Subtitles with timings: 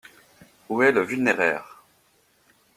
[0.67, 1.83] Où est le vulnéraire?